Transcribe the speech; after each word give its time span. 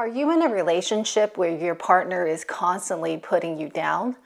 Are 0.00 0.08
you 0.08 0.30
in 0.30 0.40
a 0.40 0.48
relationship 0.48 1.36
where 1.36 1.54
your 1.54 1.74
partner 1.74 2.26
is 2.26 2.42
constantly 2.42 3.18
putting 3.18 3.60
you 3.60 3.68
down? 3.68 4.16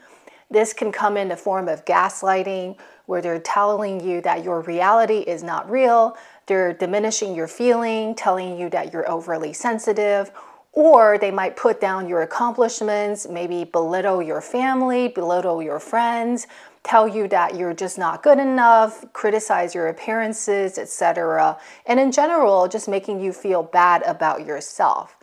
This 0.49 0.73
can 0.73 0.93
come 0.93 1.17
in 1.17 1.27
the 1.27 1.37
form 1.37 1.67
of 1.67 1.85
gaslighting, 1.85 2.77
where 3.07 3.21
they're 3.21 3.41
telling 3.41 3.99
you 3.99 4.21
that 4.21 4.45
your 4.45 4.61
reality 4.61 5.19
is 5.19 5.43
not 5.43 5.69
real, 5.69 6.17
they're 6.47 6.73
diminishing 6.75 7.35
your 7.35 7.49
feeling, 7.49 8.15
telling 8.15 8.57
you 8.57 8.71
that 8.71 8.93
you're 8.93 9.11
overly 9.11 9.53
sensitive, 9.53 10.31
or 10.71 11.19
they 11.19 11.33
might 11.33 11.57
put 11.57 11.81
down 11.81 12.09
your 12.09 12.23
accomplishments, 12.23 13.27
maybe 13.29 13.65
belittle 13.65 14.23
your 14.23 14.41
family, 14.41 15.09
belittle 15.09 15.61
your 15.61 15.81
friends, 15.81 16.47
tell 16.85 17.09
you 17.09 17.27
that 17.27 17.57
you're 17.57 17.75
just 17.75 17.99
not 17.99 18.23
good 18.23 18.39
enough, 18.39 19.05
criticize 19.13 19.75
your 19.75 19.89
appearances, 19.89 20.79
etc. 20.79 21.59
And 21.87 21.99
in 21.99 22.13
general, 22.13 22.69
just 22.69 22.87
making 22.87 23.21
you 23.21 23.33
feel 23.33 23.65
bad 23.65 24.05
about 24.05 24.47
yourself. 24.47 25.17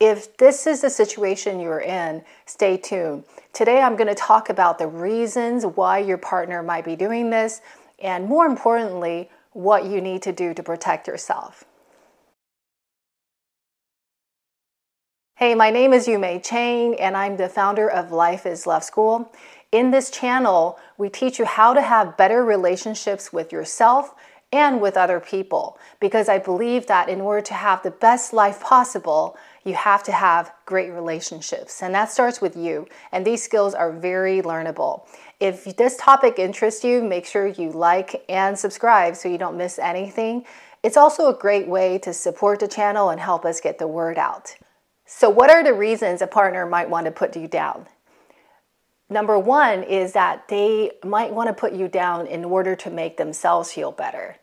If 0.00 0.38
this 0.38 0.66
is 0.66 0.80
the 0.80 0.88
situation 0.88 1.60
you're 1.60 1.80
in, 1.80 2.24
stay 2.46 2.78
tuned. 2.78 3.24
Today, 3.52 3.82
I'm 3.82 3.96
going 3.96 4.08
to 4.08 4.14
talk 4.14 4.48
about 4.48 4.78
the 4.78 4.86
reasons 4.86 5.66
why 5.66 5.98
your 5.98 6.16
partner 6.16 6.62
might 6.62 6.86
be 6.86 6.96
doing 6.96 7.28
this, 7.28 7.60
and 7.98 8.24
more 8.24 8.46
importantly, 8.46 9.28
what 9.52 9.84
you 9.84 10.00
need 10.00 10.22
to 10.22 10.32
do 10.32 10.54
to 10.54 10.62
protect 10.62 11.06
yourself. 11.06 11.64
Hey, 15.36 15.54
my 15.54 15.70
name 15.70 15.92
is 15.92 16.06
Yumei 16.06 16.42
Chang, 16.42 16.98
and 16.98 17.14
I'm 17.14 17.36
the 17.36 17.50
founder 17.50 17.90
of 17.90 18.10
Life 18.10 18.46
is 18.46 18.66
Love 18.66 18.84
School. 18.84 19.30
In 19.70 19.90
this 19.90 20.10
channel, 20.10 20.78
we 20.96 21.10
teach 21.10 21.38
you 21.38 21.44
how 21.44 21.74
to 21.74 21.82
have 21.82 22.16
better 22.16 22.42
relationships 22.42 23.34
with 23.34 23.52
yourself 23.52 24.14
and 24.52 24.80
with 24.80 24.96
other 24.96 25.20
people 25.20 25.78
because 26.00 26.28
I 26.28 26.38
believe 26.38 26.86
that 26.86 27.08
in 27.08 27.20
order 27.20 27.40
to 27.42 27.54
have 27.54 27.82
the 27.82 27.90
best 27.90 28.32
life 28.32 28.60
possible, 28.60 29.36
you 29.64 29.74
have 29.74 30.02
to 30.04 30.12
have 30.12 30.52
great 30.64 30.90
relationships. 30.90 31.82
And 31.82 31.94
that 31.94 32.10
starts 32.10 32.40
with 32.40 32.56
you. 32.56 32.86
And 33.12 33.26
these 33.26 33.42
skills 33.42 33.74
are 33.74 33.92
very 33.92 34.40
learnable. 34.40 35.06
If 35.38 35.64
this 35.76 35.96
topic 35.96 36.38
interests 36.38 36.84
you, 36.84 37.02
make 37.02 37.26
sure 37.26 37.46
you 37.46 37.70
like 37.70 38.24
and 38.28 38.58
subscribe 38.58 39.16
so 39.16 39.28
you 39.28 39.38
don't 39.38 39.56
miss 39.56 39.78
anything. 39.78 40.44
It's 40.82 40.96
also 40.96 41.28
a 41.28 41.38
great 41.38 41.68
way 41.68 41.98
to 41.98 42.12
support 42.12 42.60
the 42.60 42.68
channel 42.68 43.10
and 43.10 43.20
help 43.20 43.44
us 43.44 43.60
get 43.60 43.78
the 43.78 43.86
word 43.88 44.16
out. 44.16 44.56
So, 45.04 45.28
what 45.28 45.50
are 45.50 45.62
the 45.62 45.74
reasons 45.74 46.22
a 46.22 46.26
partner 46.26 46.64
might 46.64 46.88
want 46.88 47.04
to 47.06 47.10
put 47.10 47.36
you 47.36 47.48
down? 47.48 47.86
Number 49.10 49.38
one 49.38 49.82
is 49.82 50.12
that 50.12 50.46
they 50.48 50.92
might 51.04 51.34
want 51.34 51.48
to 51.48 51.52
put 51.52 51.72
you 51.72 51.88
down 51.88 52.28
in 52.28 52.44
order 52.44 52.76
to 52.76 52.90
make 52.90 53.16
themselves 53.16 53.72
feel 53.72 53.90
better. 53.90 54.36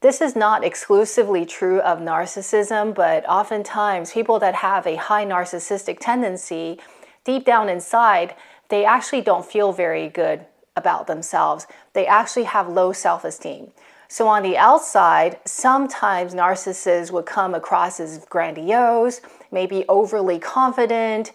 This 0.00 0.22
is 0.22 0.34
not 0.34 0.64
exclusively 0.64 1.44
true 1.44 1.78
of 1.80 1.98
narcissism, 1.98 2.94
but 2.94 3.28
oftentimes 3.28 4.12
people 4.12 4.38
that 4.38 4.54
have 4.54 4.86
a 4.86 4.96
high 4.96 5.26
narcissistic 5.26 5.98
tendency, 6.00 6.80
deep 7.24 7.44
down 7.44 7.68
inside, 7.68 8.34
they 8.70 8.86
actually 8.86 9.20
don't 9.20 9.44
feel 9.44 9.72
very 9.72 10.08
good 10.08 10.46
about 10.74 11.06
themselves. 11.06 11.66
They 11.92 12.06
actually 12.06 12.44
have 12.44 12.66
low 12.66 12.94
self 12.94 13.24
esteem. 13.26 13.72
So, 14.08 14.26
on 14.26 14.42
the 14.42 14.56
outside, 14.56 15.38
sometimes 15.44 16.34
narcissists 16.34 17.10
would 17.10 17.26
come 17.26 17.54
across 17.54 18.00
as 18.00 18.24
grandiose, 18.24 19.20
maybe 19.52 19.84
overly 19.86 20.38
confident, 20.38 21.32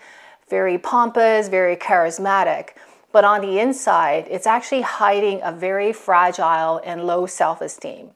very 0.50 0.80
pompous, 0.80 1.50
very 1.50 1.76
charismatic. 1.76 2.70
But 3.12 3.26
on 3.26 3.42
the 3.42 3.60
inside, 3.60 4.26
it's 4.28 4.48
actually 4.48 4.82
hiding 4.82 5.40
a 5.44 5.52
very 5.52 5.94
fragile 5.94 6.82
and 6.84 7.06
low 7.06 7.28
self 7.28 7.62
esteem. 7.62 8.10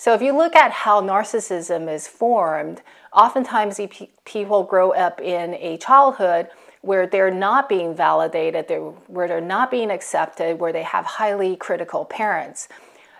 So 0.00 0.14
if 0.14 0.22
you 0.22 0.34
look 0.34 0.56
at 0.56 0.70
how 0.70 1.02
narcissism 1.02 1.86
is 1.92 2.08
formed, 2.08 2.80
oftentimes 3.12 3.78
people 4.24 4.62
grow 4.62 4.92
up 4.92 5.20
in 5.20 5.52
a 5.56 5.76
childhood 5.76 6.48
where 6.80 7.06
they're 7.06 7.30
not 7.30 7.68
being 7.68 7.94
validated, 7.94 8.64
where 9.08 9.28
they're 9.28 9.42
not 9.42 9.70
being 9.70 9.90
accepted, 9.90 10.58
where 10.58 10.72
they 10.72 10.84
have 10.84 11.04
highly 11.04 11.54
critical 11.54 12.06
parents. 12.06 12.66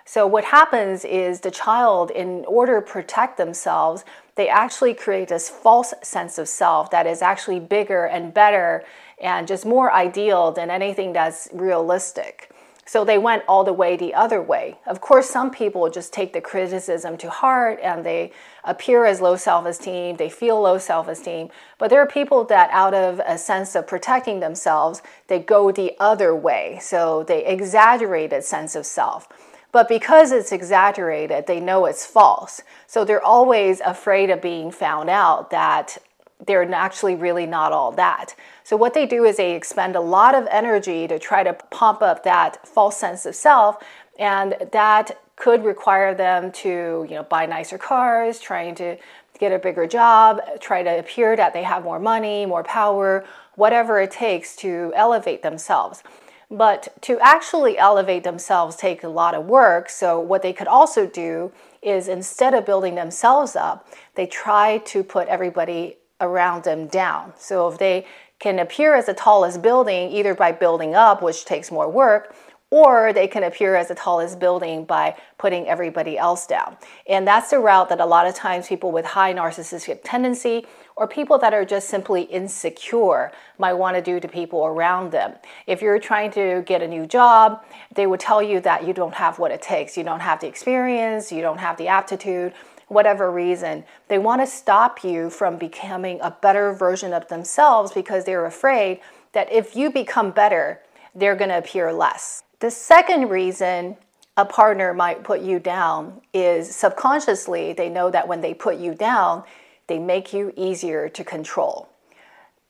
So 0.07 0.27
what 0.27 0.45
happens 0.45 1.05
is 1.05 1.41
the 1.41 1.51
child, 1.51 2.11
in 2.13 2.47
order 2.47 2.81
to 2.81 2.87
protect 2.87 3.37
themselves, 3.37 4.07
they 4.37 4.49
actually 4.49 4.95
create 4.95 5.29
this 5.29 5.51
false 5.51 5.93
sense 6.03 6.39
of 6.39 6.49
self 6.49 6.91
that 6.93 7.07
is 7.07 7.21
actually 7.21 7.61
bigger 7.61 8.07
and 8.07 8.33
better 8.33 8.85
and 9.21 9.47
just 9.47 9.67
more 9.67 9.93
ideal 9.93 10.51
than 10.51 10.71
anything 10.71 11.13
that's 11.13 11.47
realistic. 11.53 12.51
So 12.91 13.05
they 13.05 13.19
went 13.19 13.45
all 13.47 13.63
the 13.63 13.73
way 13.73 13.97
the 13.97 14.15
other 14.15 14.43
way. 14.43 14.77
Of 14.85 15.01
course, 15.01 15.31
some 15.31 15.53
people 15.53 15.89
just 15.91 16.13
take 16.13 16.33
the 16.33 16.41
criticism 16.41 17.17
to 17.19 17.31
heart 17.31 17.79
and 17.85 18.05
they 18.05 18.33
appear 18.65 19.05
as 19.05 19.21
low 19.21 19.37
self 19.37 19.65
esteem, 19.65 20.17
they 20.17 20.29
feel 20.29 20.61
low 20.61 20.77
self 20.77 21.07
esteem. 21.07 21.51
But 21.79 21.91
there 21.91 22.01
are 22.01 22.07
people 22.09 22.43
that, 22.47 22.69
out 22.73 22.93
of 22.93 23.21
a 23.25 23.39
sense 23.39 23.77
of 23.77 23.87
protecting 23.87 24.41
themselves, 24.41 25.03
they 25.29 25.39
go 25.39 25.71
the 25.71 25.93
other 26.01 26.35
way. 26.35 26.81
So 26.83 27.23
they 27.23 27.47
exaggerate 27.47 28.33
a 28.33 28.43
sense 28.43 28.75
of 28.75 28.85
self. 28.85 29.29
But 29.71 29.89
because 29.89 30.33
it's 30.33 30.51
exaggerated, 30.51 31.47
they 31.47 31.61
know 31.61 31.87
it's 31.87 32.05
false. 32.05 32.61
So 32.89 33.05
they're 33.05 33.25
always 33.25 33.79
afraid 33.83 34.31
of 34.31 34.43
being 34.43 34.73
found 34.73 35.09
out 35.09 35.51
that 35.51 35.99
they're 36.47 36.71
actually 36.73 37.15
really 37.15 37.47
not 37.47 37.73
all 37.73 37.93
that. 37.93 38.35
So 38.65 38.77
what 38.77 38.95
they 38.95 39.07
do 39.07 39.25
is 39.25 39.37
they 39.37 39.55
expend 39.55 39.97
a 39.97 40.01
lot 40.01 40.35
of 40.35 40.47
energy 40.51 41.07
to 41.09 41.19
try 41.19 41.43
to 41.43 41.53
pump 41.53 42.03
up 42.03 42.25
that 42.25 42.67
false 42.67 42.97
sense 42.97 43.27
of 43.27 43.35
self, 43.35 43.83
and 44.19 44.57
that 44.73 45.21
could 45.37 45.65
require 45.65 46.15
them 46.15 46.53
to, 46.53 47.07
you 47.09 47.15
know, 47.15 47.23
buy 47.23 47.47
nicer 47.47 47.79
cars, 47.79 48.39
trying 48.39 48.75
to 48.77 48.97
get 49.39 49.53
a 49.53 49.59
bigger 49.59 49.87
job, 49.87 50.41
try 50.61 50.83
to 50.83 50.99
appear 50.99 51.35
that 51.35 51.55
they 51.55 51.63
have 51.63 51.83
more 51.83 51.99
money, 51.99 52.45
more 52.45 52.63
power, 52.63 53.25
whatever 53.55 53.99
it 53.99 54.11
takes 54.11 54.55
to 54.55 54.93
elevate 54.95 55.43
themselves. 55.43 56.03
But 56.51 56.89
to 57.03 57.19
actually 57.21 57.79
elevate 57.79 58.25
themselves 58.25 58.77
take 58.77 59.03
a 59.03 59.09
lot 59.09 59.35
of 59.35 59.47
work. 59.47 59.89
So 59.89 60.21
what 60.21 60.43
they 60.43 60.53
could 60.53 60.67
also 60.67 61.07
do 61.07 61.53
is 61.81 62.09
instead 62.09 62.53
of 62.53 62.67
building 62.67 62.97
themselves 62.97 63.57
up, 63.57 63.89
they 64.17 64.27
try 64.27 64.79
to 64.79 65.03
put 65.03 65.29
everybody 65.29 65.97
around 66.21 66.65
them 66.65 66.87
down. 66.87 67.33
So 67.39 67.69
if 67.69 67.79
they 67.79 68.07
can 68.39 68.59
appear 68.59 68.95
as 68.95 69.07
the 69.07 69.15
tallest 69.15 69.63
building 69.63 70.11
either 70.11 70.35
by 70.35 70.53
building 70.53 70.95
up, 70.95 71.23
which 71.23 71.45
takes 71.45 71.71
more 71.71 71.89
work, 71.89 72.35
or 72.71 73.13
they 73.13 73.27
can 73.27 73.43
appear 73.43 73.75
as 73.75 73.89
the 73.89 73.95
tallest 73.97 74.39
building 74.39 74.85
by 74.85 75.17
putting 75.39 75.67
everybody 75.67 76.17
else 76.17 76.47
down. 76.47 76.77
And 77.09 77.27
that's 77.27 77.51
the 77.51 77.59
route 77.59 77.89
that 77.89 78.01
a 78.01 78.07
lot 78.07 78.27
of 78.27 78.35
times 78.35 78.69
people 78.69 78.93
with 78.93 79.05
high 79.05 79.35
narcissistic 79.35 80.01
tendency 80.05 80.67
or 80.97 81.09
people 81.09 81.37
that 81.39 81.53
are 81.53 81.65
just 81.65 81.89
simply 81.89 82.23
insecure 82.23 83.33
might 83.59 83.73
want 83.73 83.97
to 83.97 84.03
do 84.03 84.21
to 84.21 84.29
people 84.29 84.65
around 84.65 85.11
them. 85.11 85.35
If 85.67 85.83
you're 85.83 85.99
trying 85.99 86.31
to 86.33 86.63
get 86.65 86.81
a 86.81 86.87
new 86.87 87.07
job, 87.07 87.65
they 87.93 88.07
would 88.07 88.21
tell 88.21 88.41
you 88.41 88.61
that 88.61 88.87
you 88.87 88.93
don't 88.93 89.15
have 89.15 89.41
what 89.41 89.51
it 89.51 89.63
takes. 89.63 89.97
You 89.97 90.05
don't 90.05 90.21
have 90.21 90.41
the 90.41 90.47
experience, 90.47 91.33
you 91.33 91.43
don't 91.43 91.59
have 91.59 91.77
the 91.77 91.89
aptitude, 91.89 92.53
whatever 92.91 93.31
reason. 93.31 93.85
They 94.09 94.19
want 94.19 94.43
to 94.43 94.47
stop 94.47 95.05
you 95.05 95.31
from 95.31 95.57
becoming 95.57 96.21
a 96.21 96.31
better 96.31 96.73
version 96.73 97.13
of 97.13 97.29
themselves 97.29 97.93
because 97.93 98.25
they're 98.25 98.47
afraid 98.47 99.01
that 99.33 99.51
if 99.53 99.77
you 99.77 99.91
become 99.91 100.33
better, 100.33 100.81
they're 101.15 101.37
going 101.37 101.51
to 101.51 101.59
appear 101.59 101.93
less. 101.93 102.43
The 102.59 102.71
second 102.71 103.29
reason 103.29 103.97
a 104.37 104.45
partner 104.45 104.93
might 104.93 105.23
put 105.23 105.41
you 105.41 105.59
down 105.59 106.21
is 106.33 106.75
subconsciously 106.75 107.73
they 107.73 107.89
know 107.89 108.11
that 108.11 108.27
when 108.27 108.41
they 108.41 108.55
put 108.55 108.77
you 108.77 108.95
down, 108.95 109.45
they 109.87 109.99
make 109.99 110.33
you 110.33 110.53
easier 110.57 111.09
to 111.09 111.25
control. 111.25 111.89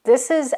This 0.04 0.30
is 0.30 0.54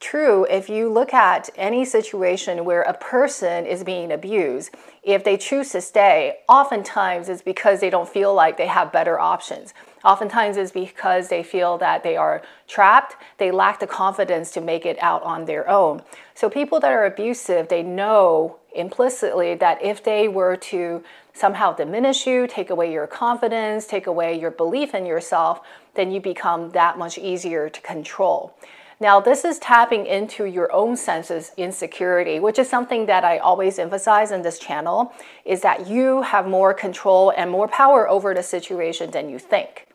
true 0.00 0.44
if 0.50 0.68
you 0.68 0.92
look 0.92 1.14
at 1.14 1.48
any 1.56 1.84
situation 1.84 2.64
where 2.64 2.82
a 2.82 2.94
person 2.94 3.64
is 3.64 3.82
being 3.82 4.12
abused. 4.12 4.74
If 5.02 5.24
they 5.24 5.36
choose 5.36 5.70
to 5.70 5.80
stay, 5.80 6.38
oftentimes 6.48 7.28
it's 7.28 7.42
because 7.42 7.80
they 7.80 7.90
don't 7.90 8.08
feel 8.08 8.34
like 8.34 8.56
they 8.56 8.66
have 8.66 8.92
better 8.92 9.18
options. 9.18 9.72
Oftentimes 10.04 10.56
it's 10.56 10.70
because 10.70 11.28
they 11.28 11.42
feel 11.42 11.78
that 11.78 12.02
they 12.02 12.16
are 12.16 12.42
trapped, 12.68 13.16
they 13.38 13.50
lack 13.50 13.80
the 13.80 13.86
confidence 13.86 14.50
to 14.52 14.60
make 14.60 14.84
it 14.84 14.98
out 15.00 15.22
on 15.22 15.46
their 15.46 15.68
own. 15.68 16.02
So 16.34 16.50
people 16.50 16.78
that 16.80 16.92
are 16.92 17.06
abusive, 17.06 17.68
they 17.68 17.82
know 17.82 18.58
implicitly 18.74 19.54
that 19.54 19.82
if 19.82 20.04
they 20.04 20.28
were 20.28 20.56
to 20.56 21.02
somehow 21.32 21.72
diminish 21.72 22.26
you, 22.26 22.46
take 22.46 22.70
away 22.70 22.92
your 22.92 23.06
confidence, 23.06 23.86
take 23.86 24.06
away 24.06 24.38
your 24.38 24.50
belief 24.50 24.94
in 24.94 25.06
yourself, 25.06 25.60
then 25.94 26.10
you 26.10 26.20
become 26.20 26.70
that 26.70 26.98
much 26.98 27.16
easier 27.16 27.70
to 27.70 27.80
control. 27.80 28.54
Now, 28.98 29.20
this 29.20 29.44
is 29.44 29.58
tapping 29.58 30.06
into 30.06 30.46
your 30.46 30.72
own 30.72 30.96
sense 30.96 31.30
of 31.30 31.50
insecurity, 31.58 32.40
which 32.40 32.58
is 32.58 32.68
something 32.68 33.04
that 33.06 33.24
I 33.24 33.36
always 33.36 33.78
emphasize 33.78 34.30
in 34.30 34.40
this 34.40 34.58
channel, 34.58 35.12
is 35.44 35.60
that 35.60 35.86
you 35.86 36.22
have 36.22 36.48
more 36.48 36.72
control 36.72 37.30
and 37.36 37.50
more 37.50 37.68
power 37.68 38.08
over 38.08 38.32
the 38.32 38.42
situation 38.42 39.10
than 39.10 39.28
you 39.28 39.38
think. 39.38 39.86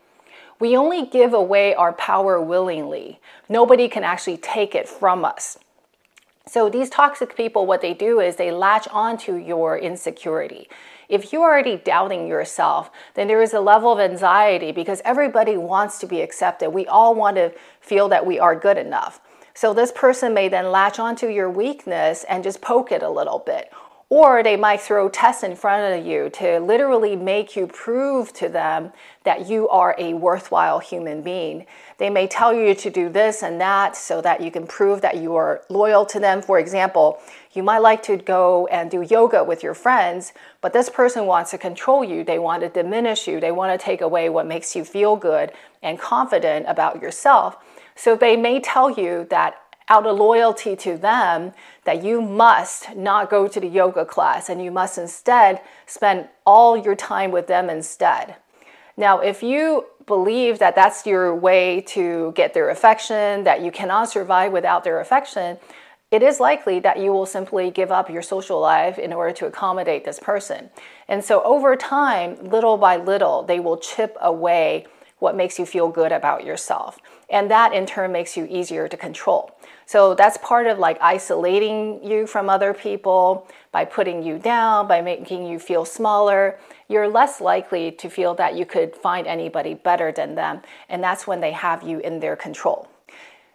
We 0.60 0.76
only 0.76 1.04
give 1.04 1.34
away 1.34 1.74
our 1.74 1.92
power 1.92 2.40
willingly. 2.40 3.18
Nobody 3.48 3.88
can 3.88 4.04
actually 4.04 4.36
take 4.36 4.76
it 4.76 4.88
from 4.88 5.24
us. 5.24 5.58
So 6.46 6.68
these 6.68 6.88
toxic 6.88 7.36
people, 7.36 7.66
what 7.66 7.80
they 7.80 7.94
do 7.94 8.20
is 8.20 8.36
they 8.36 8.52
latch 8.52 8.86
onto 8.92 9.34
your 9.34 9.76
insecurity. 9.76 10.68
If 11.12 11.30
you're 11.30 11.42
already 11.42 11.76
doubting 11.76 12.26
yourself, 12.26 12.90
then 13.12 13.28
there 13.28 13.42
is 13.42 13.52
a 13.52 13.60
level 13.60 13.92
of 13.92 14.00
anxiety 14.00 14.72
because 14.72 15.02
everybody 15.04 15.58
wants 15.58 15.98
to 15.98 16.06
be 16.06 16.22
accepted. 16.22 16.70
We 16.70 16.86
all 16.86 17.14
want 17.14 17.36
to 17.36 17.52
feel 17.82 18.08
that 18.08 18.24
we 18.24 18.38
are 18.38 18.56
good 18.56 18.78
enough. 18.78 19.20
So 19.52 19.74
this 19.74 19.92
person 19.92 20.32
may 20.32 20.48
then 20.48 20.70
latch 20.70 20.98
onto 20.98 21.28
your 21.28 21.50
weakness 21.50 22.24
and 22.30 22.42
just 22.42 22.62
poke 22.62 22.90
it 22.92 23.02
a 23.02 23.10
little 23.10 23.40
bit. 23.40 23.70
Or 24.08 24.42
they 24.42 24.56
might 24.56 24.80
throw 24.80 25.10
tests 25.10 25.42
in 25.42 25.54
front 25.54 25.98
of 25.98 26.06
you 26.06 26.30
to 26.30 26.60
literally 26.60 27.14
make 27.14 27.56
you 27.56 27.66
prove 27.66 28.32
to 28.34 28.48
them 28.48 28.92
that 29.24 29.48
you 29.48 29.68
are 29.68 29.94
a 29.98 30.14
worthwhile 30.14 30.80
human 30.80 31.22
being. 31.22 31.66
They 31.98 32.10
may 32.10 32.26
tell 32.26 32.54
you 32.54 32.74
to 32.74 32.90
do 32.90 33.08
this 33.10 33.42
and 33.42 33.60
that 33.60 33.96
so 33.96 34.20
that 34.22 34.40
you 34.40 34.50
can 34.50 34.66
prove 34.66 35.02
that 35.02 35.16
you 35.16 35.34
are 35.36 35.62
loyal 35.68 36.04
to 36.06 36.20
them. 36.20 36.42
For 36.42 36.58
example, 36.58 37.20
you 37.52 37.62
might 37.62 37.78
like 37.78 38.02
to 38.04 38.16
go 38.16 38.66
and 38.68 38.90
do 38.90 39.02
yoga 39.02 39.44
with 39.44 39.62
your 39.62 39.74
friends, 39.74 40.32
but 40.60 40.72
this 40.72 40.88
person 40.88 41.26
wants 41.26 41.50
to 41.50 41.58
control 41.58 42.02
you. 42.02 42.24
They 42.24 42.38
want 42.38 42.62
to 42.62 42.68
diminish 42.68 43.28
you. 43.28 43.40
They 43.40 43.52
want 43.52 43.78
to 43.78 43.84
take 43.84 44.00
away 44.00 44.28
what 44.28 44.46
makes 44.46 44.74
you 44.74 44.84
feel 44.84 45.16
good 45.16 45.52
and 45.82 45.98
confident 45.98 46.66
about 46.68 47.02
yourself. 47.02 47.56
So 47.94 48.16
they 48.16 48.36
may 48.36 48.60
tell 48.60 48.90
you 48.90 49.26
that 49.30 49.56
out 49.88 50.06
of 50.06 50.16
loyalty 50.16 50.74
to 50.76 50.96
them 50.96 51.52
that 51.84 52.02
you 52.02 52.22
must 52.22 52.96
not 52.96 53.28
go 53.28 53.46
to 53.46 53.60
the 53.60 53.66
yoga 53.66 54.04
class 54.04 54.48
and 54.48 54.62
you 54.62 54.70
must 54.70 54.96
instead 54.96 55.60
spend 55.86 56.28
all 56.46 56.76
your 56.76 56.94
time 56.94 57.30
with 57.30 57.46
them 57.46 57.68
instead. 57.68 58.36
Now, 58.96 59.20
if 59.20 59.42
you 59.42 59.86
believe 60.06 60.58
that 60.58 60.74
that's 60.74 61.06
your 61.06 61.34
way 61.34 61.80
to 61.88 62.32
get 62.34 62.54
their 62.54 62.70
affection, 62.70 63.44
that 63.44 63.62
you 63.62 63.70
cannot 63.70 64.08
survive 64.08 64.52
without 64.52 64.84
their 64.84 65.00
affection, 65.00 65.58
it 66.12 66.22
is 66.22 66.38
likely 66.38 66.78
that 66.80 66.98
you 66.98 67.10
will 67.10 67.26
simply 67.26 67.70
give 67.70 67.90
up 67.90 68.10
your 68.10 68.20
social 68.20 68.60
life 68.60 68.98
in 68.98 69.14
order 69.14 69.32
to 69.32 69.46
accommodate 69.46 70.04
this 70.04 70.20
person. 70.20 70.68
And 71.08 71.24
so, 71.24 71.42
over 71.42 71.74
time, 71.74 72.36
little 72.50 72.76
by 72.76 72.98
little, 72.98 73.42
they 73.42 73.58
will 73.58 73.78
chip 73.78 74.16
away 74.20 74.86
what 75.20 75.34
makes 75.36 75.58
you 75.58 75.64
feel 75.64 75.88
good 75.88 76.12
about 76.12 76.44
yourself. 76.44 76.98
And 77.30 77.50
that 77.50 77.72
in 77.72 77.86
turn 77.86 78.12
makes 78.12 78.36
you 78.36 78.46
easier 78.50 78.88
to 78.88 78.96
control. 78.96 79.56
So 79.86 80.14
that's 80.14 80.36
part 80.38 80.66
of 80.66 80.78
like 80.78 80.98
isolating 81.00 82.02
you 82.02 82.26
from 82.26 82.50
other 82.50 82.74
people 82.74 83.46
by 83.70 83.84
putting 83.84 84.22
you 84.22 84.38
down, 84.38 84.88
by 84.88 85.00
making 85.00 85.46
you 85.46 85.58
feel 85.58 85.84
smaller. 85.84 86.58
You're 86.88 87.08
less 87.08 87.40
likely 87.40 87.92
to 87.92 88.10
feel 88.10 88.34
that 88.34 88.56
you 88.56 88.66
could 88.66 88.96
find 88.96 89.26
anybody 89.26 89.74
better 89.74 90.12
than 90.12 90.34
them. 90.34 90.60
And 90.88 91.02
that's 91.02 91.26
when 91.26 91.40
they 91.40 91.52
have 91.52 91.82
you 91.82 92.00
in 92.00 92.20
their 92.20 92.36
control. 92.36 92.88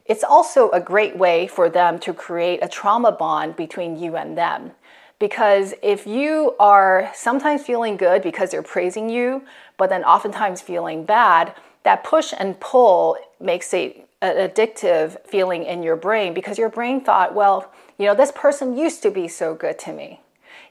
It's 0.08 0.24
also 0.24 0.70
a 0.72 0.80
great 0.80 1.18
way 1.18 1.48
for 1.48 1.70
them 1.70 2.00
to 2.00 2.14
create 2.14 2.60
a 2.62 2.68
trauma 2.68 3.12
bond 3.12 3.56
between 3.56 4.00
you 4.00 4.16
and 4.16 4.38
them. 4.38 4.72
Because 5.20 5.74
if 5.82 6.06
you 6.06 6.56
are 6.60 7.12
sometimes 7.14 7.64
feeling 7.64 7.98
good 7.98 8.22
because 8.22 8.52
they're 8.52 8.62
praising 8.62 9.10
you, 9.10 9.44
but 9.78 9.90
then 9.90 10.04
oftentimes 10.04 10.62
feeling 10.62 11.06
bad, 11.06 11.56
that 11.84 12.04
push 12.04 12.34
and 12.38 12.60
pull 12.60 13.18
makes 13.40 13.74
a 13.74 14.04
an 14.22 14.50
addictive 14.50 15.24
feeling 15.28 15.64
in 15.64 15.84
your 15.84 15.96
brain 15.96 16.34
because 16.34 16.58
your 16.58 16.70
brain 16.70 17.02
thought, 17.02 17.36
well, 17.36 17.72
you 18.00 18.06
know, 18.06 18.16
this 18.16 18.32
person 18.32 18.76
used 18.76 19.04
to 19.04 19.12
be 19.12 19.28
so 19.28 19.54
good 19.54 19.78
to 19.78 19.94
me. 19.94 20.22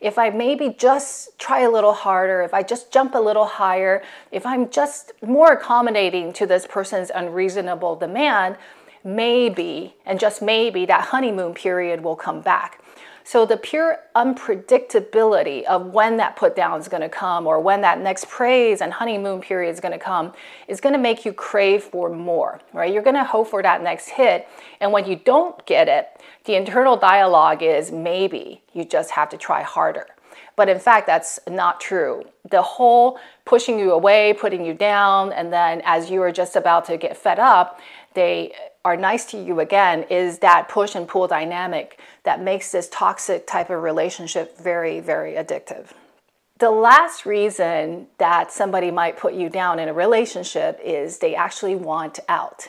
If 0.00 0.18
I 0.18 0.30
maybe 0.30 0.74
just 0.76 1.38
try 1.38 1.60
a 1.60 1.70
little 1.70 1.92
harder, 1.92 2.42
if 2.42 2.52
I 2.52 2.62
just 2.62 2.92
jump 2.92 3.14
a 3.14 3.20
little 3.20 3.46
higher, 3.46 4.02
if 4.30 4.44
I'm 4.44 4.68
just 4.68 5.12
more 5.22 5.52
accommodating 5.52 6.32
to 6.34 6.46
this 6.46 6.66
person's 6.66 7.10
unreasonable 7.14 7.96
demand, 7.96 8.56
maybe, 9.06 9.94
and 10.04 10.20
just 10.20 10.42
maybe, 10.42 10.84
that 10.84 11.06
honeymoon 11.06 11.54
period 11.54 12.02
will 12.02 12.16
come 12.16 12.40
back. 12.40 12.82
So 13.22 13.44
the 13.44 13.56
pure 13.56 13.98
unpredictability 14.14 15.64
of 15.64 15.86
when 15.86 16.16
that 16.18 16.36
put 16.36 16.54
down 16.54 16.78
is 16.78 16.86
going 16.86 17.00
to 17.00 17.08
come 17.08 17.46
or 17.48 17.58
when 17.58 17.80
that 17.80 18.00
next 18.00 18.28
praise 18.28 18.80
and 18.80 18.92
honeymoon 18.92 19.40
period 19.40 19.72
is 19.72 19.80
going 19.80 19.90
to 19.90 19.98
come 19.98 20.32
is 20.68 20.80
going 20.80 20.92
to 20.92 20.98
make 20.98 21.24
you 21.24 21.32
crave 21.32 21.82
for 21.82 22.08
more, 22.08 22.60
right? 22.72 22.92
You're 22.92 23.02
going 23.02 23.16
to 23.16 23.24
hope 23.24 23.48
for 23.48 23.64
that 23.64 23.82
next 23.82 24.10
hit. 24.10 24.46
And 24.80 24.92
when 24.92 25.06
you 25.06 25.16
don't 25.16 25.64
get 25.66 25.88
it, 25.88 26.20
the 26.44 26.54
internal 26.54 26.96
dialogue 26.96 27.64
is 27.64 27.90
maybe 27.90 28.62
you 28.72 28.84
just 28.84 29.10
have 29.10 29.28
to 29.30 29.36
try 29.36 29.62
harder. 29.62 30.06
But 30.54 30.68
in 30.68 30.78
fact, 30.78 31.08
that's 31.08 31.40
not 31.48 31.80
true. 31.80 32.22
The 32.48 32.62
whole 32.62 33.18
pushing 33.44 33.76
you 33.78 33.90
away, 33.90 34.34
putting 34.34 34.64
you 34.64 34.72
down, 34.72 35.32
and 35.32 35.52
then 35.52 35.82
as 35.84 36.10
you 36.10 36.22
are 36.22 36.32
just 36.32 36.54
about 36.54 36.84
to 36.86 36.96
get 36.96 37.16
fed 37.16 37.40
up, 37.40 37.80
they 38.14 38.54
are 38.86 38.96
nice 38.96 39.24
to 39.24 39.36
you 39.36 39.58
again 39.58 40.04
is 40.10 40.38
that 40.38 40.68
push 40.68 40.94
and 40.94 41.08
pull 41.08 41.26
dynamic 41.26 41.98
that 42.22 42.40
makes 42.40 42.70
this 42.70 42.88
toxic 42.88 43.44
type 43.44 43.68
of 43.68 43.82
relationship 43.82 44.56
very, 44.58 45.00
very 45.00 45.32
addictive. 45.32 45.88
The 46.60 46.70
last 46.70 47.26
reason 47.26 48.06
that 48.18 48.52
somebody 48.52 48.92
might 48.92 49.16
put 49.16 49.34
you 49.34 49.50
down 49.50 49.80
in 49.80 49.88
a 49.88 49.92
relationship 49.92 50.78
is 50.84 51.18
they 51.18 51.34
actually 51.34 51.74
want 51.74 52.20
out. 52.28 52.68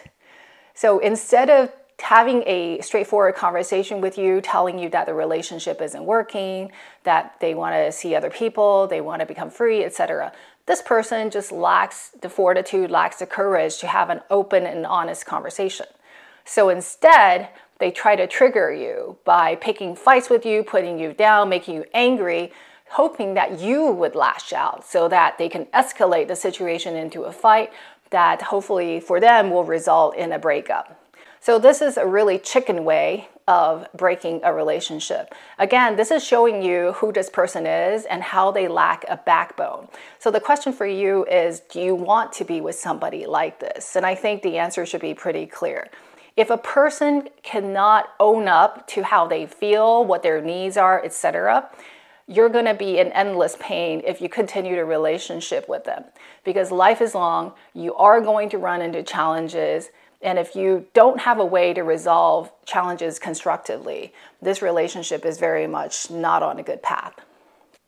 So 0.74 0.98
instead 0.98 1.52
of 1.52 1.72
having 2.00 2.42
a 2.48 2.82
straightforward 2.82 3.36
conversation 3.36 4.02
with 4.02 4.18
you, 4.18 4.42
telling 4.42 4.80
you 4.80 4.90
that 4.90 5.06
the 5.06 5.14
relationship 5.14 5.84
isn't 5.84 6.04
working, 6.04 6.72
that 7.04 7.36
they 7.42 7.54
want 7.54 7.76
to 7.76 7.92
see 7.92 8.16
other 8.16 8.32
people, 8.32 8.88
they 8.88 9.02
want 9.02 9.20
to 9.20 9.28
become 9.28 9.52
free, 9.52 9.84
etc. 9.84 10.32
This 10.66 10.82
person 10.82 11.30
just 11.30 11.52
lacks 11.52 12.10
the 12.22 12.30
fortitude, 12.30 12.90
lacks 12.90 13.18
the 13.18 13.28
courage 13.28 13.78
to 13.78 13.88
have 13.88 14.10
an 14.10 14.22
open 14.32 14.66
and 14.66 14.84
honest 14.84 15.28
conversation. 15.28 15.86
So 16.48 16.70
instead, 16.70 17.50
they 17.80 17.92
try 17.92 18.16
to 18.16 18.26
trigger 18.26 18.74
you 18.74 19.18
by 19.26 19.56
picking 19.56 19.96
fights 19.96 20.30
with 20.30 20.46
you, 20.46 20.64
putting 20.64 20.98
you 20.98 21.14
down, 21.14 21.50
making 21.50 21.76
you 21.76 21.86
angry, 21.94 22.54
hoping 22.90 23.34
that 23.34 23.60
you 23.60 23.92
would 23.92 24.16
lash 24.16 24.54
out 24.54 24.88
so 24.88 25.10
that 25.10 25.38
they 25.38 25.50
can 25.50 25.66
escalate 25.66 26.30
the 26.30 26.36
situation 26.36 26.96
into 26.96 27.24
a 27.24 27.32
fight 27.34 27.72
that 28.12 28.42
hopefully 28.42 29.02
for 29.02 29.20
them 29.20 29.52
will 29.52 29.66
result 29.66 30.16
in 30.16 30.32
a 30.32 30.40
breakup. 30.40 31.04
So, 31.42 31.60
this 31.60 31.82
is 31.82 31.98
a 31.98 32.06
really 32.06 32.40
chicken 32.40 32.84
way 32.84 33.30
of 33.48 33.88
breaking 33.94 34.42
a 34.44 34.54
relationship. 34.54 35.34
Again, 35.60 35.96
this 35.96 36.12
is 36.12 36.24
showing 36.24 36.62
you 36.62 36.94
who 36.94 37.14
this 37.14 37.30
person 37.30 37.66
is 37.66 38.06
and 38.06 38.22
how 38.22 38.52
they 38.52 38.68
lack 38.68 39.06
a 39.08 39.18
backbone. 39.18 39.88
So, 40.20 40.32
the 40.32 40.40
question 40.40 40.74
for 40.74 40.86
you 40.86 41.26
is 41.26 41.60
do 41.60 41.80
you 41.80 41.94
want 41.94 42.34
to 42.34 42.44
be 42.44 42.60
with 42.60 42.76
somebody 42.76 43.26
like 43.26 43.60
this? 43.60 43.96
And 43.96 44.06
I 44.06 44.16
think 44.16 44.42
the 44.42 44.58
answer 44.58 44.86
should 44.86 45.02
be 45.02 45.14
pretty 45.14 45.46
clear. 45.46 45.90
If 46.38 46.52
a 46.52 46.58
person 46.58 47.30
cannot 47.42 48.10
own 48.20 48.48
up 48.48 48.88
to 48.90 49.04
how 49.04 49.28
they 49.28 49.48
feel, 49.48 50.06
what 50.06 50.22
their 50.22 50.40
needs 50.40 50.78
are, 50.78 51.04
etc., 51.04 51.68
you're 52.28 52.50
going 52.50 52.66
to 52.66 52.76
be 52.76 53.00
in 53.00 53.12
endless 53.14 53.58
pain 53.60 54.04
if 54.06 54.22
you 54.22 54.30
continue 54.30 54.76
the 54.76 54.86
relationship 54.86 55.68
with 55.68 55.86
them 55.86 56.04
because 56.44 56.72
life 56.72 57.02
is 57.02 57.16
long. 57.16 57.54
You 57.74 57.96
are 57.96 58.22
going 58.22 58.50
to 58.50 58.58
run 58.58 58.82
into 58.82 59.02
challenges. 59.02 59.90
And 60.22 60.38
if 60.38 60.56
you 60.56 60.86
don't 60.94 61.22
have 61.22 61.40
a 61.40 61.46
way 61.46 61.74
to 61.74 61.84
resolve 61.84 62.52
challenges 62.66 63.18
constructively, 63.18 64.14
this 64.42 64.62
relationship 64.62 65.26
is 65.26 65.40
very 65.40 65.68
much 65.68 66.12
not 66.12 66.44
on 66.44 66.60
a 66.60 66.64
good 66.64 66.84
path. 66.84 67.14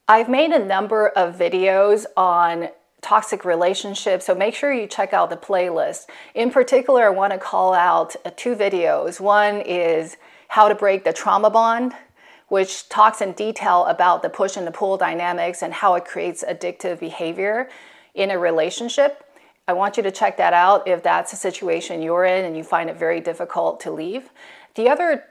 I've 0.08 0.30
made 0.30 0.52
a 0.52 0.66
number 0.66 1.10
of 1.10 1.36
videos 1.36 2.06
on 2.18 2.70
toxic 3.02 3.46
relationships. 3.46 4.26
So 4.26 4.36
make 4.36 4.54
sure 4.56 4.74
you 4.74 4.88
check 4.88 5.14
out 5.14 5.30
the 5.30 5.38
playlist. 5.38 6.08
In 6.36 6.52
particular, 6.52 7.06
I 7.06 7.10
want 7.10 7.34
to 7.34 7.40
call 7.40 7.74
out 7.74 8.16
uh, 8.26 8.32
two 8.36 8.56
videos. 8.56 9.20
One 9.20 9.62
is 9.62 10.18
how 10.50 10.68
to 10.68 10.76
break 10.76 11.04
the 11.04 11.14
trauma 11.14 11.50
bond, 11.50 11.94
which 12.48 12.90
talks 12.90 13.22
in 13.22 13.34
detail 13.34 13.86
about 13.86 14.22
the 14.22 14.30
push 14.30 14.58
and 14.58 14.66
the 14.66 14.72
pull 14.72 14.98
dynamics 14.98 15.62
and 15.62 15.74
how 15.74 15.96
it 15.96 16.06
creates 16.06 16.44
addictive 16.44 17.00
behavior 17.00 17.70
in 18.16 18.32
a 18.32 18.40
relationship. 18.40 19.24
I 19.68 19.74
want 19.74 19.98
you 19.98 20.04
to 20.04 20.12
check 20.12 20.38
that 20.38 20.54
out 20.54 20.88
if 20.88 21.04
that's 21.04 21.32
a 21.32 21.36
situation 21.36 22.02
you're 22.02 22.26
in 22.26 22.46
and 22.46 22.58
you 22.58 22.64
find 22.64 22.90
it 22.90 22.98
very 22.98 23.22
difficult 23.22 23.80
to 23.82 23.92
leave. 23.92 24.32
The 24.74 24.90
other 24.90 25.26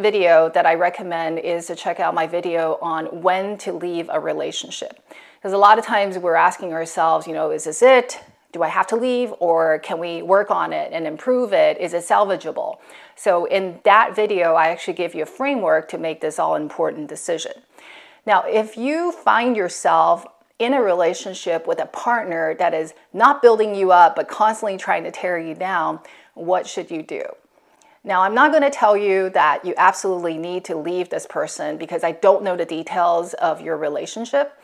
video 0.00 0.48
that 0.50 0.66
I 0.66 0.74
recommend 0.74 1.38
is 1.38 1.66
to 1.66 1.76
check 1.76 2.00
out 2.00 2.14
my 2.14 2.26
video 2.26 2.78
on 2.82 3.22
when 3.22 3.56
to 3.58 3.72
leave 3.72 4.08
a 4.12 4.18
relationship. 4.18 5.00
Because 5.38 5.52
a 5.52 5.58
lot 5.58 5.78
of 5.78 5.84
times 5.84 6.18
we're 6.18 6.34
asking 6.34 6.72
ourselves, 6.72 7.26
you 7.26 7.32
know, 7.32 7.52
is 7.52 7.64
this 7.64 7.80
it? 7.80 8.20
Do 8.50 8.62
I 8.62 8.68
have 8.68 8.88
to 8.88 8.96
leave 8.96 9.32
or 9.38 9.78
can 9.78 10.00
we 10.00 10.20
work 10.20 10.50
on 10.50 10.72
it 10.72 10.92
and 10.92 11.06
improve 11.06 11.52
it? 11.52 11.78
Is 11.78 11.94
it 11.94 12.02
salvageable? 12.02 12.78
So, 13.14 13.44
in 13.44 13.78
that 13.84 14.16
video, 14.16 14.54
I 14.54 14.68
actually 14.68 14.94
give 14.94 15.14
you 15.14 15.22
a 15.22 15.26
framework 15.26 15.88
to 15.90 15.98
make 15.98 16.20
this 16.20 16.38
all 16.38 16.56
important 16.56 17.08
decision. 17.08 17.52
Now, 18.26 18.42
if 18.42 18.76
you 18.76 19.12
find 19.12 19.56
yourself 19.56 20.26
in 20.58 20.74
a 20.74 20.82
relationship 20.82 21.68
with 21.68 21.78
a 21.80 21.86
partner 21.86 22.54
that 22.54 22.74
is 22.74 22.94
not 23.12 23.40
building 23.40 23.76
you 23.76 23.92
up 23.92 24.16
but 24.16 24.28
constantly 24.28 24.76
trying 24.76 25.04
to 25.04 25.12
tear 25.12 25.38
you 25.38 25.54
down, 25.54 26.00
what 26.34 26.66
should 26.66 26.90
you 26.90 27.02
do? 27.02 27.22
Now, 28.02 28.22
I'm 28.22 28.34
not 28.34 28.50
going 28.50 28.62
to 28.62 28.70
tell 28.70 28.96
you 28.96 29.30
that 29.30 29.64
you 29.64 29.74
absolutely 29.76 30.36
need 30.36 30.64
to 30.64 30.76
leave 30.76 31.10
this 31.10 31.26
person 31.26 31.76
because 31.76 32.02
I 32.02 32.12
don't 32.12 32.42
know 32.42 32.56
the 32.56 32.64
details 32.64 33.34
of 33.34 33.60
your 33.60 33.76
relationship 33.76 34.57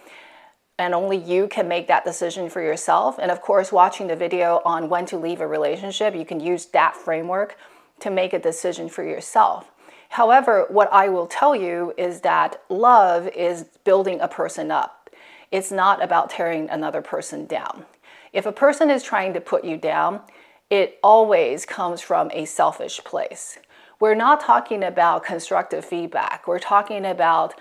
and 0.79 0.95
only 0.95 1.17
you 1.17 1.47
can 1.47 1.69
make 1.69 1.87
that 1.89 2.05
decision 2.05 2.51
for 2.51 2.61
yourself. 2.61 3.19
And 3.19 3.31
of 3.31 3.41
course, 3.41 3.71
watching 3.71 4.09
the 4.09 4.17
video 4.17 4.61
on 4.65 4.89
when 4.89 5.07
to 5.07 5.17
leave 5.17 5.41
a 5.41 5.47
relationship, 5.47 6.15
you 6.15 6.25
can 6.25 6.41
use 6.41 6.67
that 6.67 6.97
framework 6.97 7.57
to 8.01 8.11
make 8.11 8.33
a 8.33 8.39
decision 8.39 8.89
for 8.89 9.05
yourself. 9.05 9.71
However, 10.11 10.67
what 10.69 10.93
I 10.93 11.09
will 11.09 11.27
tell 11.27 11.55
you 11.57 11.93
is 11.97 12.21
that 12.21 12.63
love 12.69 13.29
is 13.29 13.65
building 13.85 14.21
a 14.21 14.29
person 14.29 14.71
up. 14.71 15.11
it's 15.55 15.71
not 15.71 16.03
about 16.03 16.31
tearing 16.31 16.69
another 16.69 17.01
person 17.01 17.47
down. 17.47 17.85
If 18.33 18.45
a 18.45 18.51
person 18.51 18.91
is 18.91 19.05
trying 19.05 19.35
to 19.35 19.41
put 19.41 19.65
you 19.65 19.77
down, 19.77 20.21
it 20.69 20.99
always 21.01 21.65
comes 21.65 22.01
from 22.01 22.29
a 22.33 22.45
selfish 22.45 22.99
place. 23.05 23.59
We're 24.01 24.17
not 24.17 24.41
talking 24.41 24.83
about 24.83 25.25
constructive 25.25 25.85
feedback. 25.85 26.49
We're 26.49 26.59
talking 26.59 27.07
about 27.07 27.55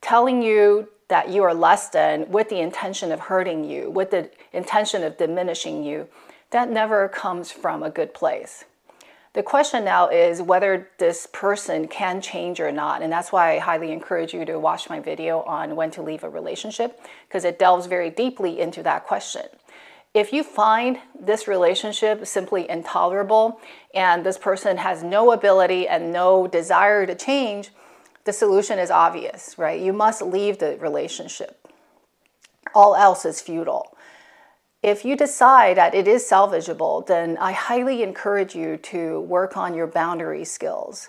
telling 0.00 0.42
you 0.42 0.88
that 1.08 1.28
you 1.28 1.42
are 1.42 1.54
less 1.54 1.88
than 1.88 2.30
with 2.30 2.48
the 2.48 2.60
intention 2.60 3.12
of 3.12 3.20
hurting 3.20 3.64
you, 3.64 3.90
with 3.90 4.10
the 4.10 4.30
intention 4.52 5.02
of 5.02 5.18
diminishing 5.18 5.84
you. 5.84 6.08
That 6.50 6.70
never 6.70 7.08
comes 7.08 7.50
from 7.50 7.82
a 7.82 7.90
good 7.90 8.14
place. 8.14 8.64
The 9.34 9.42
question 9.42 9.84
now 9.84 10.08
is 10.08 10.42
whether 10.42 10.90
this 10.98 11.26
person 11.32 11.88
can 11.88 12.20
change 12.20 12.60
or 12.60 12.70
not. 12.70 13.00
And 13.00 13.10
that's 13.10 13.32
why 13.32 13.54
I 13.54 13.58
highly 13.58 13.90
encourage 13.90 14.34
you 14.34 14.44
to 14.44 14.58
watch 14.58 14.90
my 14.90 15.00
video 15.00 15.40
on 15.42 15.74
when 15.74 15.90
to 15.92 16.02
leave 16.02 16.22
a 16.22 16.28
relationship, 16.28 17.00
because 17.28 17.46
it 17.46 17.58
delves 17.58 17.86
very 17.86 18.10
deeply 18.10 18.60
into 18.60 18.82
that 18.82 19.06
question. 19.06 19.44
If 20.12 20.34
you 20.34 20.42
find 20.42 20.98
this 21.18 21.48
relationship 21.48 22.26
simply 22.26 22.68
intolerable 22.68 23.58
and 23.94 24.26
this 24.26 24.36
person 24.36 24.76
has 24.76 25.02
no 25.02 25.32
ability 25.32 25.88
and 25.88 26.12
no 26.12 26.46
desire 26.46 27.06
to 27.06 27.14
change, 27.14 27.70
the 28.24 28.32
solution 28.32 28.78
is 28.78 28.90
obvious, 28.90 29.56
right? 29.58 29.80
You 29.80 29.92
must 29.92 30.22
leave 30.22 30.58
the 30.58 30.76
relationship. 30.78 31.68
All 32.74 32.94
else 32.94 33.24
is 33.24 33.40
futile. 33.40 33.96
If 34.82 35.04
you 35.04 35.16
decide 35.16 35.76
that 35.76 35.94
it 35.94 36.08
is 36.08 36.24
salvageable, 36.24 37.06
then 37.06 37.36
I 37.38 37.52
highly 37.52 38.02
encourage 38.02 38.54
you 38.54 38.76
to 38.78 39.20
work 39.20 39.56
on 39.56 39.74
your 39.74 39.86
boundary 39.86 40.44
skills. 40.44 41.08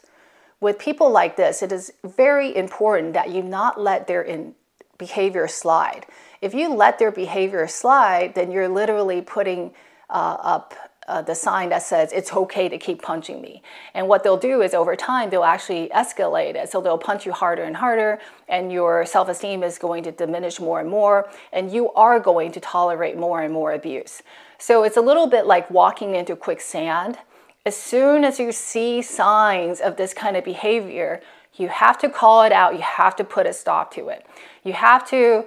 With 0.59 0.77
people 0.77 1.09
like 1.09 1.35
this, 1.35 1.63
it 1.63 1.71
is 1.71 1.91
very 2.03 2.55
important 2.55 3.13
that 3.13 3.31
you 3.31 3.41
not 3.41 3.81
let 3.81 4.07
their 4.07 4.21
in 4.21 4.55
behavior 4.97 5.47
slide. 5.47 6.05
If 6.39 6.53
you 6.53 6.73
let 6.73 6.99
their 6.99 7.11
behavior 7.11 7.67
slide, 7.67 8.35
then 8.35 8.51
you're 8.51 8.69
literally 8.69 9.21
putting 9.21 9.73
uh, 10.09 10.37
up 10.39 10.75
uh, 11.07 11.21
the 11.21 11.35
sign 11.35 11.69
that 11.69 11.83
says 11.83 12.11
it's 12.13 12.33
okay 12.33 12.69
to 12.69 12.77
keep 12.77 13.01
punching 13.01 13.41
me. 13.41 13.61
And 13.93 14.07
what 14.07 14.23
they'll 14.23 14.37
do 14.37 14.61
is 14.61 14.73
over 14.73 14.95
time, 14.95 15.29
they'll 15.29 15.43
actually 15.43 15.89
escalate 15.89 16.55
it. 16.55 16.71
So 16.71 16.81
they'll 16.81 16.97
punch 16.97 17.25
you 17.25 17.31
harder 17.31 17.63
and 17.63 17.75
harder, 17.75 18.19
and 18.47 18.71
your 18.71 19.05
self 19.05 19.29
esteem 19.29 19.63
is 19.63 19.77
going 19.77 20.03
to 20.03 20.11
diminish 20.11 20.59
more 20.59 20.79
and 20.79 20.89
more, 20.89 21.29
and 21.51 21.71
you 21.71 21.91
are 21.93 22.19
going 22.19 22.51
to 22.53 22.59
tolerate 22.59 23.17
more 23.17 23.41
and 23.41 23.53
more 23.53 23.73
abuse. 23.73 24.21
So 24.57 24.83
it's 24.83 24.97
a 24.97 25.01
little 25.01 25.27
bit 25.27 25.45
like 25.45 25.69
walking 25.69 26.15
into 26.15 26.35
quicksand. 26.35 27.17
As 27.65 27.75
soon 27.75 28.23
as 28.23 28.39
you 28.39 28.51
see 28.51 29.01
signs 29.01 29.79
of 29.79 29.97
this 29.97 30.13
kind 30.13 30.35
of 30.35 30.43
behavior, 30.43 31.21
you 31.55 31.67
have 31.69 31.97
to 31.99 32.09
call 32.09 32.43
it 32.43 32.51
out, 32.51 32.73
you 32.73 32.81
have 32.81 33.15
to 33.17 33.23
put 33.23 33.45
a 33.45 33.53
stop 33.53 33.93
to 33.93 34.09
it. 34.09 34.25
You 34.63 34.73
have 34.73 35.07
to 35.09 35.45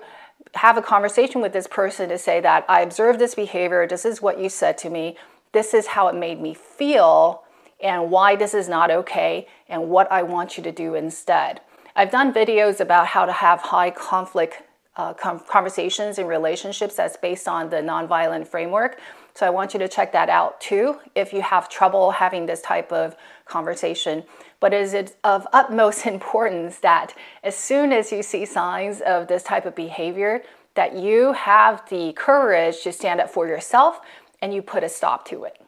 have 0.54 0.76
a 0.76 0.82
conversation 0.82 1.40
with 1.40 1.52
this 1.52 1.66
person 1.66 2.08
to 2.08 2.16
say 2.16 2.40
that 2.40 2.64
I 2.68 2.80
observed 2.80 3.18
this 3.18 3.34
behavior, 3.34 3.86
this 3.86 4.04
is 4.04 4.22
what 4.22 4.38
you 4.38 4.48
said 4.48 4.78
to 4.78 4.90
me 4.90 5.16
this 5.56 5.72
is 5.72 5.86
how 5.86 6.08
it 6.08 6.14
made 6.14 6.38
me 6.38 6.52
feel 6.52 7.42
and 7.80 8.10
why 8.10 8.36
this 8.36 8.52
is 8.52 8.68
not 8.68 8.90
okay 8.90 9.46
and 9.70 9.88
what 9.88 10.06
I 10.12 10.22
want 10.22 10.58
you 10.58 10.62
to 10.62 10.70
do 10.70 10.94
instead. 10.94 11.62
I've 11.94 12.10
done 12.10 12.30
videos 12.30 12.78
about 12.78 13.06
how 13.06 13.24
to 13.24 13.32
have 13.32 13.62
high 13.62 13.90
conflict 13.90 14.62
uh, 14.96 15.14
conversations 15.14 16.18
in 16.18 16.26
relationships 16.26 16.96
that's 16.96 17.16
based 17.16 17.48
on 17.48 17.70
the 17.70 17.76
nonviolent 17.76 18.46
framework. 18.46 19.00
So 19.32 19.46
I 19.46 19.50
want 19.50 19.72
you 19.72 19.80
to 19.80 19.88
check 19.88 20.12
that 20.12 20.28
out 20.28 20.60
too 20.60 20.98
if 21.14 21.32
you 21.32 21.40
have 21.40 21.70
trouble 21.70 22.10
having 22.10 22.44
this 22.44 22.60
type 22.60 22.92
of 22.92 23.16
conversation. 23.46 24.24
But 24.60 24.74
it 24.74 24.94
is 24.94 25.14
of 25.24 25.46
utmost 25.54 26.06
importance 26.16 26.80
that 26.80 27.14
as 27.42 27.56
soon 27.56 27.92
as 27.92 28.12
you 28.12 28.22
see 28.22 28.44
signs 28.44 29.00
of 29.00 29.26
this 29.26 29.42
type 29.42 29.64
of 29.64 29.74
behavior, 29.74 30.42
that 30.74 30.94
you 30.94 31.32
have 31.32 31.88
the 31.88 32.12
courage 32.12 32.82
to 32.82 32.92
stand 32.92 33.18
up 33.18 33.30
for 33.30 33.48
yourself 33.48 34.00
and 34.40 34.54
you 34.54 34.62
put 34.62 34.84
a 34.84 34.88
stop 34.88 35.26
to 35.28 35.44
it. 35.44 35.60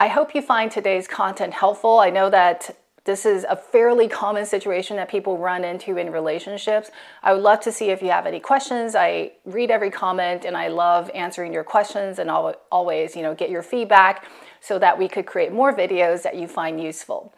I 0.00 0.08
hope 0.08 0.34
you 0.34 0.42
find 0.42 0.70
today's 0.70 1.06
content 1.06 1.54
helpful. 1.54 1.98
I 1.98 2.10
know 2.10 2.28
that 2.30 2.76
this 3.04 3.26
is 3.26 3.44
a 3.44 3.54
fairly 3.54 4.08
common 4.08 4.46
situation 4.46 4.96
that 4.96 5.10
people 5.10 5.36
run 5.36 5.62
into 5.62 5.98
in 5.98 6.10
relationships. 6.10 6.90
I 7.22 7.34
would 7.34 7.42
love 7.42 7.60
to 7.60 7.72
see 7.72 7.90
if 7.90 8.00
you 8.00 8.10
have 8.10 8.26
any 8.26 8.40
questions. 8.40 8.94
I 8.94 9.32
read 9.44 9.70
every 9.70 9.90
comment 9.90 10.46
and 10.46 10.56
I 10.56 10.68
love 10.68 11.10
answering 11.14 11.52
your 11.52 11.64
questions 11.64 12.18
and 12.18 12.30
I'll 12.30 12.54
always, 12.72 13.14
you 13.14 13.22
know, 13.22 13.34
get 13.34 13.50
your 13.50 13.62
feedback 13.62 14.26
so 14.60 14.78
that 14.78 14.98
we 14.98 15.06
could 15.06 15.26
create 15.26 15.52
more 15.52 15.74
videos 15.74 16.22
that 16.22 16.34
you 16.36 16.48
find 16.48 16.82
useful. 16.82 17.34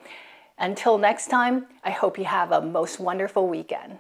Until 0.57 0.99
next 0.99 1.27
time, 1.27 1.67
I 1.83 1.91
hope 1.91 2.17
you 2.17 2.25
have 2.25 2.53
a 2.53 2.63
most 2.63 3.01
wonderful 3.01 3.49
weekend. 3.49 3.99